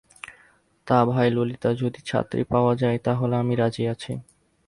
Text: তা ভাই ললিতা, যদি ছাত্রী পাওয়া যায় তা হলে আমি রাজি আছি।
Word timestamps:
তা 0.87 0.97
ভাই 1.05 1.27
ললিতা, 1.31 1.69
যদি 1.73 1.99
ছাত্রী 2.01 2.41
পাওয়া 2.43 2.73
যায় 2.75 2.97
তা 2.97 3.11
হলে 3.15 3.35
আমি 3.35 3.53
রাজি 3.55 3.83
আছি। 3.87 4.13